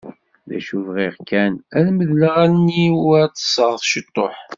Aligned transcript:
D 0.49 0.51
acu 0.57 0.77
bɣiɣ 0.87 1.15
kan, 1.29 1.53
ad 1.77 1.85
medleɣ 1.97 2.35
allen-iw 2.43 2.95
u 3.07 3.09
ad 3.23 3.29
ṭṭseɣ 3.33 3.73
ciṭuḥ. 3.91 4.35